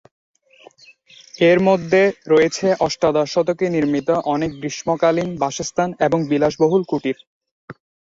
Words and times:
এর 1.41 1.59
মধ্যে 1.67 2.01
রয়েছে 2.27 2.67
অষ্টাদশ 2.79 3.27
শতকে 3.33 3.65
নির্মীত 3.69 4.09
অনেক 4.33 4.51
গ্রীষ্মকালীন 4.59 5.29
বাসস্থান 5.37 5.89
এবং 5.99 6.19
বিলাসবহুল 6.29 6.83
কুটির। 6.85 7.17